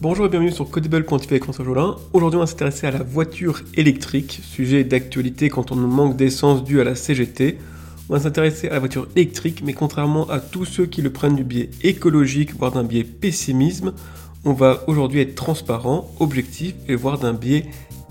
[0.00, 1.96] Bonjour et bienvenue sur Codable.tv avec François Jolin.
[2.12, 6.80] Aujourd'hui, on va s'intéresser à la voiture électrique, sujet d'actualité quand on manque d'essence dû
[6.80, 7.58] à la CGT.
[8.08, 11.34] On va s'intéresser à la voiture électrique, mais contrairement à tous ceux qui le prennent
[11.34, 13.92] du biais écologique, voire d'un biais pessimisme,
[14.44, 17.66] on va aujourd'hui être transparent, objectif et voir d'un biais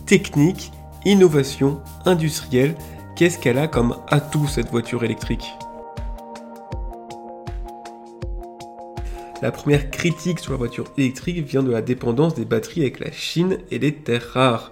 [0.06, 0.74] technique,
[1.06, 2.76] innovation, industrielle.
[3.16, 5.54] Qu'est-ce qu'elle a comme atout cette voiture électrique?
[9.44, 13.12] La première critique sur la voiture électrique vient de la dépendance des batteries avec la
[13.12, 14.72] Chine et les terres rares.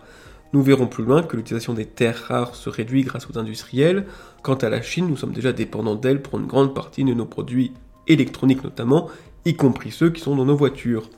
[0.54, 4.08] Nous verrons plus loin que l'utilisation des terres rares se réduit grâce aux industriels.
[4.42, 7.28] Quant à la Chine, nous sommes déjà dépendants d'elle pour une grande partie de nos
[7.28, 7.74] produits
[8.08, 9.08] électroniques notamment,
[9.46, 11.12] y compris ceux qui sont dans nos voitures.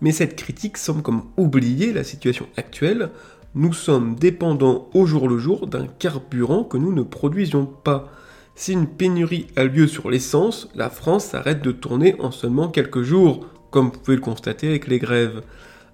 [0.00, 3.10] Mais cette critique semble comme oublier la situation actuelle.
[3.54, 8.10] Nous sommes dépendants au jour le jour d'un carburant que nous ne produisions pas.
[8.54, 13.02] Si une pénurie a lieu sur l'essence, la France s'arrête de tourner en seulement quelques
[13.02, 15.42] jours, comme vous pouvez le constater avec les grèves.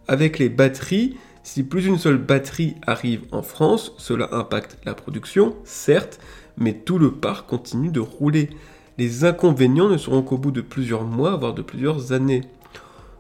[0.08, 5.54] Avec les batteries, si plus d'une seule batterie arrive en France, cela impacte la production,
[5.65, 6.18] certes,
[6.56, 8.50] mais tout le parc continue de rouler.
[8.98, 12.43] Les inconvénients ne seront qu'au bout de plusieurs mois, voire de plusieurs années.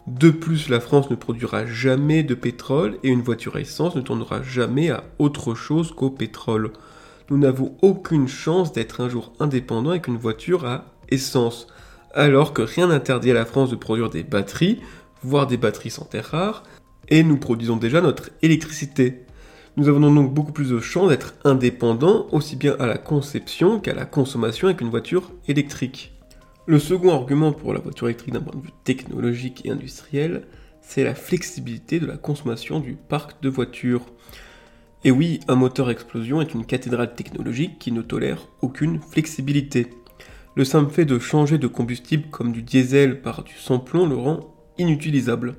[0.08, 4.00] De plus, la France ne produira jamais de pétrole et une voiture à essence ne
[4.00, 6.72] tournera jamais à autre chose qu'au pétrole
[7.30, 11.66] nous n'avons aucune chance d'être un jour indépendant avec une voiture à essence,
[12.14, 14.80] alors que rien n'interdit à la France de produire des batteries,
[15.22, 16.62] voire des batteries sans terre rare,
[17.08, 19.24] et nous produisons déjà notre électricité.
[19.76, 23.94] Nous avons donc beaucoup plus de chances d'être indépendants aussi bien à la conception qu'à
[23.94, 26.12] la consommation avec une voiture électrique.
[26.66, 30.42] Le second argument pour la voiture électrique d'un point de vue technologique et industriel,
[30.80, 34.02] c'est la flexibilité de la consommation du parc de voitures.
[35.04, 39.90] Et oui, un moteur explosion est une cathédrale technologique qui ne tolère aucune flexibilité.
[40.56, 44.52] Le simple fait de changer de combustible comme du diesel par du sans-plomb le rend
[44.76, 45.54] inutilisable.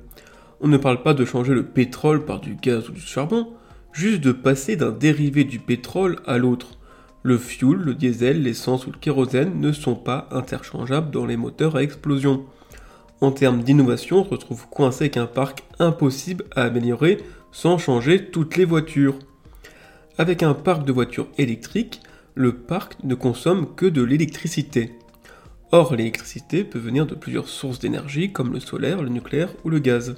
[0.60, 3.48] On ne parle pas de changer le pétrole par du gaz ou du charbon,
[3.92, 6.78] juste de passer d'un dérivé du pétrole à l'autre.
[7.22, 11.76] Le fuel, le diesel, l'essence ou le kérosène ne sont pas interchangeables dans les moteurs
[11.76, 12.44] à explosion.
[13.22, 17.18] En termes d'innovation, on se retrouve coincé avec un parc impossible à améliorer
[17.52, 19.18] sans changer toutes les voitures.
[20.20, 22.02] Avec un parc de voitures électriques,
[22.34, 24.92] le parc ne consomme que de l'électricité.
[25.72, 29.78] Or, l'électricité peut venir de plusieurs sources d'énergie comme le solaire, le nucléaire ou le
[29.78, 30.16] gaz.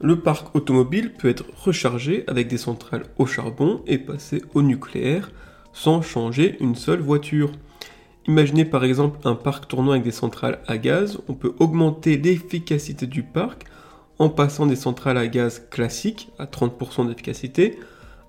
[0.00, 5.30] Le parc automobile peut être rechargé avec des centrales au charbon et passer au nucléaire
[5.74, 7.52] sans changer une seule voiture.
[8.26, 13.06] Imaginez par exemple un parc tournant avec des centrales à gaz, on peut augmenter l'efficacité
[13.06, 13.64] du parc
[14.18, 17.78] en passant des centrales à gaz classiques à 30% d'efficacité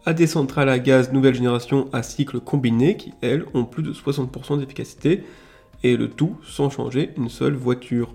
[0.06, 3.94] à des centrales à gaz nouvelle génération à cycle combiné qui, elles, ont plus de
[3.94, 5.24] 60% d'efficacité,
[5.84, 8.14] et le tout sans changer une seule voiture.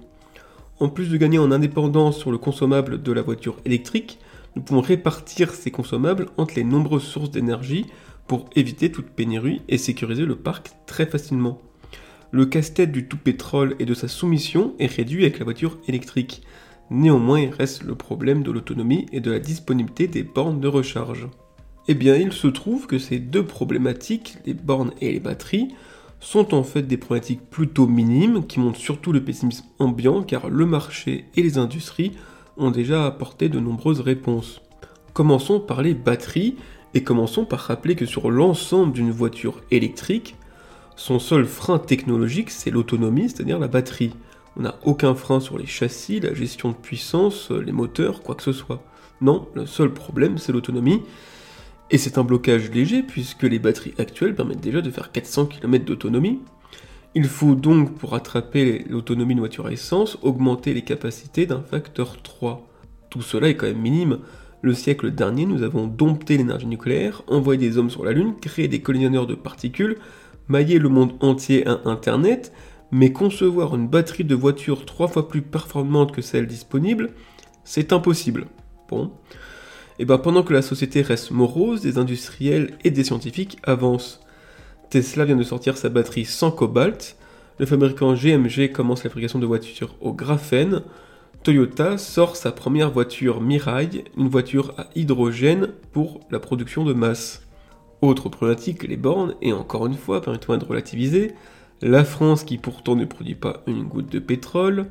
[0.81, 4.19] En plus de gagner en indépendance sur le consommable de la voiture électrique,
[4.57, 7.87] nous pouvons répartir ces consommables entre les nombreuses sources d'énergie
[8.27, 11.61] pour éviter toute pénurie et sécuriser le parc très facilement.
[12.31, 16.43] Le casse-tête du tout pétrole et de sa soumission est réduit avec la voiture électrique.
[16.91, 21.27] Néanmoins, il reste le problème de l'autonomie et de la disponibilité des bornes de recharge.
[21.91, 25.69] Eh bien, il se trouve que ces deux problématiques, les bornes et les batteries,
[26.21, 30.67] sont en fait des problématiques plutôt minimes qui montrent surtout le pessimisme ambiant car le
[30.67, 32.13] marché et les industries
[32.59, 34.61] ont déjà apporté de nombreuses réponses.
[35.15, 36.57] Commençons par les batteries
[36.93, 40.37] et commençons par rappeler que sur l'ensemble d'une voiture électrique,
[40.95, 44.13] son seul frein technologique c'est l'autonomie, c'est-à-dire la batterie.
[44.59, 48.43] On n'a aucun frein sur les châssis, la gestion de puissance, les moteurs, quoi que
[48.43, 48.83] ce soit.
[49.21, 51.01] Non, le seul problème c'est l'autonomie
[51.91, 55.85] et c'est un blocage léger puisque les batteries actuelles permettent déjà de faire 400 km
[55.85, 56.41] d'autonomie.
[57.15, 62.21] Il faut donc, pour attraper l'autonomie de voiture à essence, augmenter les capacités d'un facteur
[62.23, 62.67] 3.
[63.11, 64.19] Tout cela est quand même minime.
[64.61, 68.69] Le siècle dernier, nous avons dompté l'énergie nucléaire, envoyé des hommes sur la Lune, créé
[68.69, 69.97] des collisionneurs de particules,
[70.49, 72.53] maillé le monde entier à Internet,
[72.91, 77.11] mais concevoir une batterie de voiture trois fois plus performante que celle disponible,
[77.65, 78.47] c'est impossible.
[78.89, 79.13] Bon.
[79.99, 84.21] Et eh ben pendant que la société reste morose, des industriels et des scientifiques avancent.
[84.91, 87.17] Tesla vient de sortir sa batterie sans cobalt,
[87.59, 90.83] le fabricant GMG commence la fabrication de voitures au graphène,
[91.43, 97.47] Toyota sort sa première voiture Mirai, une voiture à hydrogène pour la production de masse.
[98.01, 101.33] Autre problématique, les bornes, et encore une fois, permettez-moi de relativiser,
[101.81, 104.87] la France qui pourtant ne produit pas une goutte de pétrole,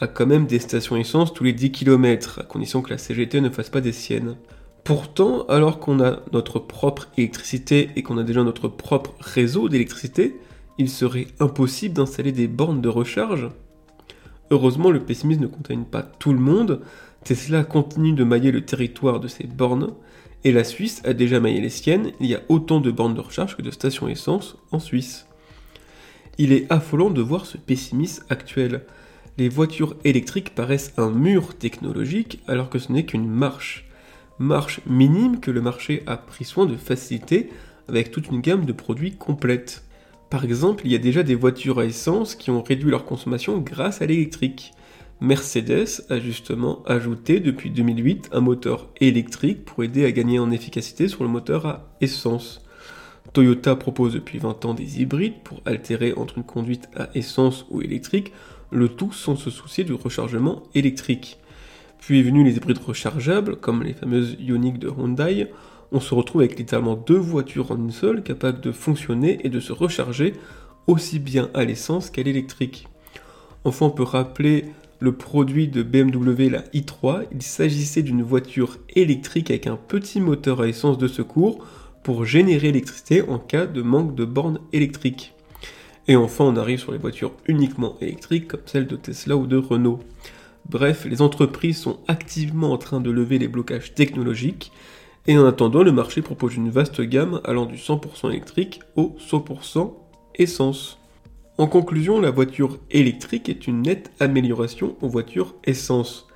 [0.00, 3.40] a quand même des stations essence tous les 10 km, à condition que la CGT
[3.40, 4.36] ne fasse pas des siennes.
[4.82, 10.40] Pourtant, alors qu'on a notre propre électricité et qu'on a déjà notre propre réseau d'électricité,
[10.78, 13.50] il serait impossible d'installer des bornes de recharge.
[14.50, 16.80] Heureusement, le pessimisme ne contamine pas tout le monde.
[17.22, 19.92] Tesla continue de mailler le territoire de ses bornes,
[20.42, 23.20] et la Suisse a déjà maillé les siennes, il y a autant de bornes de
[23.20, 25.26] recharge que de stations essence en Suisse.
[26.38, 28.82] Il est affolant de voir ce pessimisme actuel.
[29.40, 33.88] Les voitures électriques paraissent un mur technologique alors que ce n'est qu'une marche.
[34.38, 37.48] Marche minime que le marché a pris soin de faciliter
[37.88, 39.82] avec toute une gamme de produits complète.
[40.28, 43.56] Par exemple, il y a déjà des voitures à essence qui ont réduit leur consommation
[43.56, 44.74] grâce à l'électrique.
[45.22, 51.08] Mercedes a justement ajouté depuis 2008 un moteur électrique pour aider à gagner en efficacité
[51.08, 52.60] sur le moteur à essence.
[53.32, 57.80] Toyota propose depuis 20 ans des hybrides pour altérer entre une conduite à essence ou
[57.80, 58.32] électrique,
[58.70, 61.38] le tout sans se soucier du rechargement électrique.
[61.98, 65.48] Puis est venu les hybrides rechargeables, comme les fameuses Ioniq de Hyundai,
[65.92, 69.60] on se retrouve avec littéralement deux voitures en une seule, capables de fonctionner et de
[69.60, 70.34] se recharger
[70.86, 72.86] aussi bien à l'essence qu'à l'électrique.
[73.64, 74.66] Enfin, on peut rappeler
[75.00, 80.60] le produit de BMW, la i3, il s'agissait d'une voiture électrique avec un petit moteur
[80.60, 81.66] à essence de secours
[82.02, 85.34] pour générer l'électricité en cas de manque de bornes électriques.
[86.10, 89.56] Et enfin, on arrive sur les voitures uniquement électriques comme celles de Tesla ou de
[89.56, 90.00] Renault.
[90.68, 94.72] Bref, les entreprises sont activement en train de lever les blocages technologiques,
[95.28, 99.92] et en attendant, le marché propose une vaste gamme allant du 100% électrique au 100%
[100.34, 100.98] essence.
[101.58, 106.26] En conclusion, la voiture électrique est une nette amélioration aux voitures essence.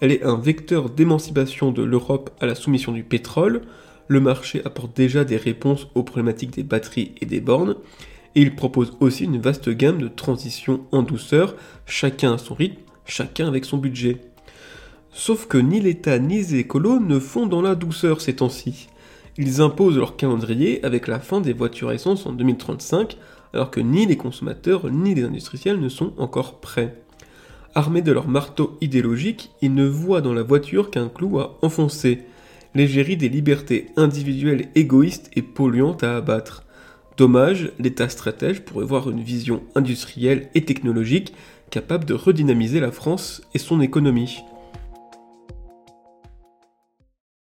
[0.00, 3.62] Elle est un vecteur d'émancipation de l'Europe à la soumission du pétrole.
[4.06, 7.74] Le marché apporte déjà des réponses aux problématiques des batteries et des bornes.
[8.34, 11.54] Et il propose aussi une vaste gamme de transitions en douceur,
[11.86, 14.20] chacun à son rythme, chacun avec son budget.
[15.12, 18.88] Sauf que ni l'État ni les écolos ne font dans la douceur ces temps-ci.
[19.36, 23.16] Ils imposent leur calendrier avec la fin des voitures essence en 2035
[23.54, 27.00] alors que ni les consommateurs ni les industriels ne sont encore prêts.
[27.76, 32.22] Armés de leur marteau idéologique, ils ne voient dans la voiture qu'un clou à enfoncer,
[32.74, 36.63] l'égérie des libertés individuelles égoïstes et polluantes à abattre.
[37.16, 41.32] Dommage, l'État stratège pourrait voir une vision industrielle et technologique
[41.70, 44.42] capable de redynamiser la France et son économie.